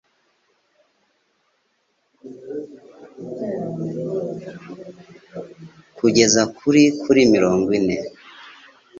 [5.97, 7.97] kugeza kuri kuri mirongi ine